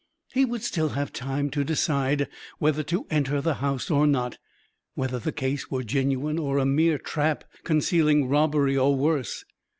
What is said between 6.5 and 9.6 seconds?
a mere trap concealing robbery or worse.